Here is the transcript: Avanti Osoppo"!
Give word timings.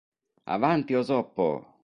Avanti 0.47 0.95
Osoppo"! 0.95 1.77